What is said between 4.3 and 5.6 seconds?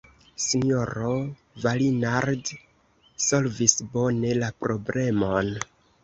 la problemon.